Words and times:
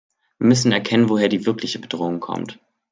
Wir 0.39 0.47
müssen 0.47 0.71
erkennen, 0.71 1.09
woher 1.09 1.29
die 1.29 1.45
wirkliche 1.45 1.77
Bedrohung 1.77 2.21
kommt. 2.21 2.57